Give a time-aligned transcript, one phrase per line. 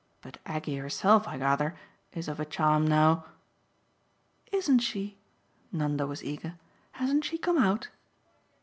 [0.21, 1.77] But Aggie herself, I gather,
[2.11, 3.25] is of a charm now!"
[4.51, 5.19] "Isn't she?"
[5.71, 6.55] Nanda was eager.
[6.93, 7.89] "Hasn't she come out?"